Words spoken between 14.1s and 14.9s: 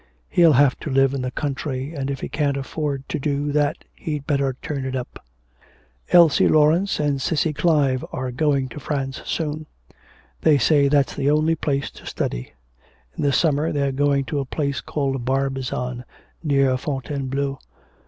to a place